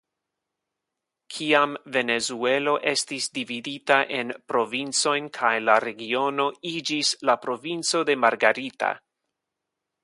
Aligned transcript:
Kiam 1.33 1.75
Venezuelo 1.97 2.73
estis 2.93 3.27
dividita 3.39 3.99
en 4.21 4.33
provincojn 4.53 5.29
kaj 5.41 5.53
la 5.67 5.77
regiono 5.89 6.49
iĝis 6.75 7.15
la 7.31 7.39
provinco 7.47 8.05
de 8.11 8.19
Margarita. 8.27 8.93